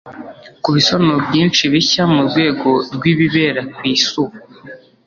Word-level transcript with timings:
ku 0.63 0.69
bisobanuro 0.75 1.19
byinshi 1.29 1.63
bishya 1.73 2.03
mu 2.13 2.21
rwego 2.27 2.69
rwibibera 2.95 3.61
ku 3.75 3.81
isi 3.93 4.13
ubu 4.23 4.37